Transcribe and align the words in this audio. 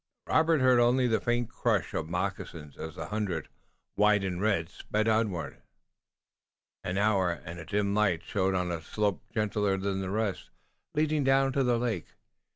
Robert 0.25 0.61
heard 0.61 0.79
only 0.79 1.05
the 1.07 1.21
faint 1.21 1.51
crush 1.51 1.93
of 1.93 2.09
moccasins 2.09 2.75
as 2.75 2.95
the 2.95 3.09
hundred, 3.09 3.49
white 3.93 4.23
and 4.23 4.41
red, 4.41 4.67
sped 4.67 5.07
onward. 5.07 5.61
An 6.83 6.97
hour, 6.97 7.29
and 7.29 7.59
a 7.59 7.65
dim 7.65 7.93
light 7.93 8.23
showed 8.23 8.55
on 8.55 8.71
a 8.71 8.81
slope 8.81 9.21
gentler 9.31 9.77
than 9.77 10.01
the 10.01 10.09
rest, 10.09 10.49
leading 10.95 11.23
down 11.23 11.53
to 11.53 11.61
the 11.63 11.77
lake. 11.77 12.07